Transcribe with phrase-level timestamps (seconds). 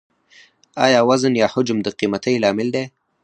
[0.85, 2.83] آیا وزن یا حجم د قیمتۍ لامل دی؟